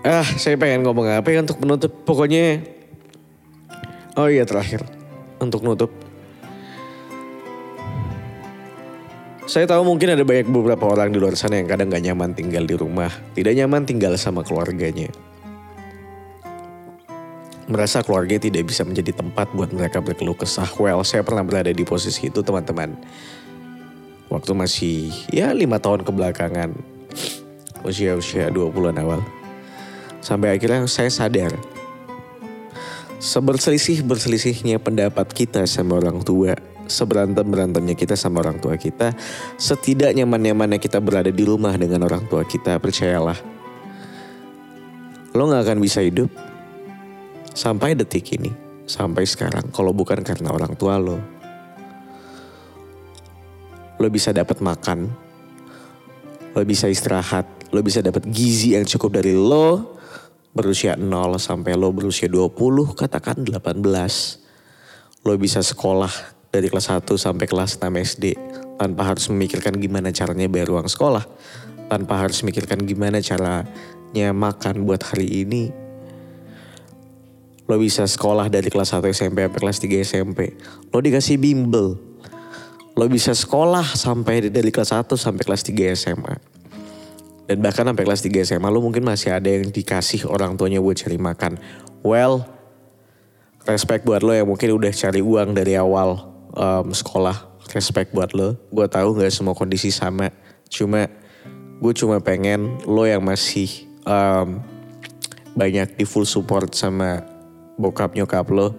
Ah, 0.00 0.24
saya 0.24 0.56
pengen 0.56 0.80
ngomong 0.80 1.12
apa 1.12 1.28
ya 1.28 1.44
untuk 1.44 1.60
menutup. 1.60 1.92
Pokoknya, 2.08 2.64
oh 4.16 4.32
iya 4.32 4.48
terakhir 4.48 4.88
untuk 5.36 5.60
nutup. 5.60 5.92
Saya 9.44 9.68
tahu 9.68 9.84
mungkin 9.84 10.16
ada 10.16 10.24
banyak 10.24 10.48
beberapa 10.48 10.88
orang 10.88 11.12
di 11.12 11.20
luar 11.20 11.36
sana 11.36 11.60
yang 11.60 11.68
kadang 11.68 11.92
gak 11.92 12.06
nyaman 12.06 12.32
tinggal 12.32 12.64
di 12.64 12.78
rumah, 12.78 13.12
tidak 13.36 13.52
nyaman 13.58 13.82
tinggal 13.84 14.16
sama 14.16 14.40
keluarganya. 14.40 15.12
Merasa 17.70 18.02
keluarga 18.02 18.34
tidak 18.34 18.66
bisa 18.66 18.82
menjadi 18.82 19.14
tempat 19.14 19.46
buat 19.54 19.70
mereka 19.70 20.02
berkeluh 20.02 20.34
kesah. 20.34 20.66
Well, 20.74 21.06
saya 21.06 21.22
pernah 21.22 21.46
berada 21.46 21.70
di 21.70 21.86
posisi 21.86 22.26
itu 22.26 22.42
teman-teman. 22.42 22.98
Waktu 24.26 24.52
masih 24.58 25.14
ya 25.30 25.54
lima 25.54 25.78
tahun 25.78 26.02
kebelakangan, 26.02 26.74
usia-usia 27.86 28.50
20-an 28.50 28.98
awal. 28.98 29.22
Sampai 30.18 30.58
akhirnya 30.58 30.82
saya 30.90 31.14
sadar. 31.14 31.54
Seberselisih-berselisihnya 33.22 34.82
pendapat 34.82 35.30
kita 35.30 35.62
sama 35.70 36.02
orang 36.02 36.26
tua. 36.26 36.58
Seberantem-berantemnya 36.90 37.94
kita 37.94 38.18
sama 38.18 38.42
orang 38.42 38.58
tua 38.58 38.74
kita. 38.74 39.14
Setidak 39.54 40.10
nyaman-nyamannya 40.18 40.82
kita 40.82 40.98
berada 40.98 41.30
di 41.30 41.46
rumah 41.46 41.78
dengan 41.78 42.02
orang 42.02 42.26
tua 42.26 42.42
kita. 42.42 42.82
Percayalah. 42.82 43.38
Lo 45.38 45.46
gak 45.46 45.70
akan 45.70 45.78
bisa 45.78 46.02
hidup. 46.02 46.49
Sampai 47.52 47.98
detik 47.98 48.26
ini. 48.36 48.50
Sampai 48.86 49.26
sekarang. 49.26 49.70
Kalau 49.70 49.94
bukan 49.94 50.22
karena 50.22 50.50
orang 50.50 50.74
tua 50.74 50.98
lo. 50.98 51.18
Lo 54.00 54.08
bisa 54.10 54.34
dapat 54.34 54.58
makan. 54.62 55.10
Lo 56.56 56.62
bisa 56.66 56.86
istirahat. 56.90 57.46
Lo 57.70 57.82
bisa 57.82 58.02
dapat 58.02 58.26
gizi 58.26 58.74
yang 58.74 58.86
cukup 58.86 59.22
dari 59.22 59.34
lo 59.34 60.00
berusia 60.50 60.98
0 60.98 61.06
sampai 61.38 61.78
lo 61.78 61.94
berusia 61.94 62.26
20 62.26 62.98
katakan 62.98 63.38
18 63.46 63.78
lo 65.22 65.34
bisa 65.38 65.62
sekolah 65.62 66.10
dari 66.50 66.66
kelas 66.66 66.90
1 66.90 67.06
sampai 67.06 67.46
kelas 67.46 67.78
6 67.78 67.86
SD 67.86 68.34
tanpa 68.74 69.06
harus 69.06 69.30
memikirkan 69.30 69.78
gimana 69.78 70.10
caranya 70.10 70.50
bayar 70.50 70.74
uang 70.74 70.90
sekolah 70.90 71.22
tanpa 71.86 72.18
harus 72.18 72.42
memikirkan 72.42 72.82
gimana 72.82 73.22
caranya 73.22 74.28
makan 74.34 74.82
buat 74.82 75.06
hari 75.06 75.46
ini 75.46 75.70
lo 77.70 77.78
bisa 77.78 78.02
sekolah 78.02 78.50
dari 78.50 78.66
kelas 78.66 78.98
1 78.98 79.06
SMP 79.14 79.46
sampai 79.46 79.60
kelas 79.62 79.78
3 79.78 80.02
SMP 80.02 80.40
lo 80.90 80.98
dikasih 80.98 81.38
bimbel 81.38 81.94
lo 82.98 83.04
bisa 83.06 83.30
sekolah 83.30 83.94
sampai 83.94 84.50
dari 84.50 84.74
kelas 84.74 84.90
1 84.90 85.06
sampai 85.14 85.42
kelas 85.46 85.62
3 85.62 85.94
SMA 85.94 86.34
dan 87.50 87.58
bahkan 87.66 87.82
sampai 87.82 88.06
kelas 88.06 88.22
3 88.22 88.46
SMA 88.46 88.68
lu 88.70 88.78
mungkin 88.78 89.02
masih 89.02 89.34
ada 89.34 89.50
yang 89.50 89.74
dikasih 89.74 90.22
orang 90.30 90.54
tuanya 90.54 90.78
buat 90.78 90.94
cari 90.94 91.18
makan. 91.18 91.58
Well, 92.06 92.46
respect 93.66 94.06
buat 94.06 94.22
lo 94.22 94.30
yang 94.30 94.46
mungkin 94.46 94.70
udah 94.70 94.94
cari 94.94 95.18
uang 95.18 95.58
dari 95.58 95.74
awal 95.74 96.30
um, 96.54 96.94
sekolah. 96.94 97.50
Respect 97.74 98.14
buat 98.14 98.38
lo. 98.38 98.54
Gue 98.70 98.86
tahu 98.86 99.18
gak 99.18 99.34
semua 99.34 99.58
kondisi 99.58 99.90
sama. 99.90 100.30
Cuma 100.70 101.10
gue 101.82 101.92
cuma 101.98 102.22
pengen 102.22 102.78
lo 102.86 103.02
yang 103.02 103.26
masih 103.26 103.90
um, 104.06 104.62
banyak 105.58 105.98
di 105.98 106.06
full 106.06 106.30
support 106.30 106.70
sama 106.78 107.18
bokap 107.80 108.12
nyokap 108.12 108.44
lo. 108.52 108.76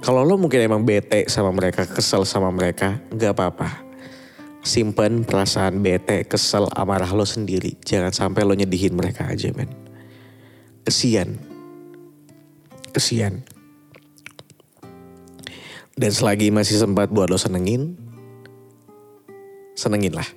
Kalau 0.00 0.24
lo 0.24 0.40
mungkin 0.40 0.64
emang 0.64 0.80
bete 0.80 1.28
sama 1.28 1.52
mereka, 1.52 1.84
kesel 1.84 2.24
sama 2.24 2.48
mereka, 2.48 2.96
gak 3.12 3.36
apa-apa 3.36 3.90
simpen 4.60 5.24
perasaan 5.24 5.80
bete, 5.80 6.28
kesel, 6.28 6.68
amarah 6.76 7.08
lo 7.12 7.24
sendiri. 7.24 7.76
Jangan 7.80 8.12
sampai 8.12 8.44
lo 8.44 8.52
nyedihin 8.52 8.92
mereka 8.92 9.28
aja 9.28 9.48
men. 9.56 9.72
Kesian. 10.84 11.40
Kesian. 12.92 13.44
Dan 15.96 16.12
selagi 16.12 16.48
masih 16.48 16.80
sempat 16.80 17.12
buat 17.12 17.28
lo 17.28 17.36
senengin, 17.36 17.92
senengin 19.76 20.16
lah. 20.16 20.28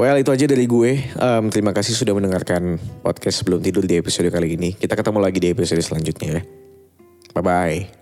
Well 0.00 0.16
itu 0.16 0.32
aja 0.32 0.48
dari 0.48 0.64
gue. 0.64 1.12
Um, 1.20 1.52
terima 1.52 1.76
kasih 1.76 1.92
sudah 1.92 2.16
mendengarkan 2.16 2.80
podcast 3.04 3.44
sebelum 3.44 3.60
tidur 3.60 3.84
di 3.84 4.00
episode 4.00 4.32
kali 4.32 4.56
ini. 4.56 4.72
Kita 4.72 4.96
ketemu 4.96 5.20
lagi 5.20 5.36
di 5.36 5.52
episode 5.52 5.84
selanjutnya 5.84 6.40
ya. 6.40 6.42
Bye-bye. 7.36 8.00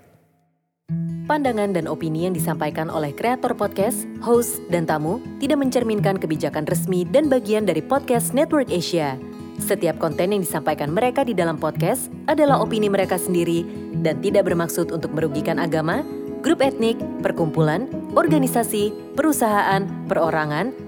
Pandangan 1.27 1.75
dan 1.75 1.91
opini 1.91 2.31
yang 2.31 2.39
disampaikan 2.39 2.87
oleh 2.87 3.11
kreator 3.11 3.51
podcast, 3.59 4.07
host, 4.23 4.63
dan 4.71 4.87
tamu 4.87 5.19
tidak 5.43 5.59
mencerminkan 5.59 6.23
kebijakan 6.23 6.71
resmi 6.71 7.03
dan 7.03 7.27
bagian 7.27 7.67
dari 7.67 7.83
podcast 7.83 8.31
Network 8.31 8.71
Asia. 8.71 9.19
Setiap 9.59 9.99
konten 9.99 10.31
yang 10.31 10.47
disampaikan 10.47 10.95
mereka 10.95 11.27
di 11.27 11.35
dalam 11.35 11.59
podcast 11.59 12.15
adalah 12.31 12.63
opini 12.63 12.87
mereka 12.87 13.19
sendiri 13.19 13.67
dan 14.07 14.23
tidak 14.23 14.47
bermaksud 14.47 14.95
untuk 14.95 15.11
merugikan 15.19 15.59
agama, 15.59 16.07
grup 16.47 16.63
etnik, 16.63 16.95
perkumpulan, 17.27 17.91
organisasi, 18.15 18.95
perusahaan, 19.19 19.83
perorangan, 20.07 20.88